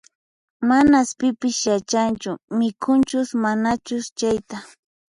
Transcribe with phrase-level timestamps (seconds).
[0.67, 4.57] Manas pipis yachanchu mikhunchus manachus chayta